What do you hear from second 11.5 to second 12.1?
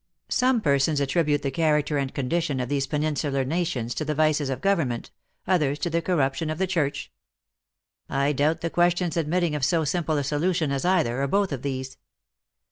of these.